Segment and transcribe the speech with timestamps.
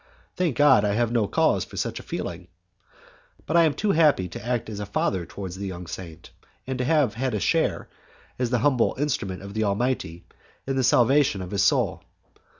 [0.35, 2.47] Thank God, I have no cause for such a feeling!
[3.47, 6.31] I am but too happy to act as a father towards a young saint,
[6.65, 7.87] and to have had a share,
[8.39, 10.25] as the humble instrument of the Almighty,
[10.65, 12.01] in the salvation of his soul.